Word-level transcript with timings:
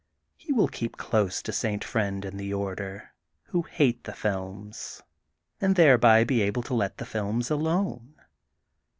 He 0.35 0.51
will 0.51 0.67
keep 0.67 0.97
close 0.97 1.43
to 1.43 1.51
St. 1.51 1.83
Friend 1.83 2.25
and 2.25 2.39
the 2.39 2.51
order, 2.51 3.13
who 3.49 3.61
hate 3.61 4.05
the 4.05 4.13
films, 4.13 5.03
and 5.61 5.75
thereby 5.75 6.23
be 6.23 6.41
able 6.41 6.63
to 6.63 6.73
let 6.73 6.97
the 6.97 7.05
films 7.05 7.51
alone. 7.51 8.15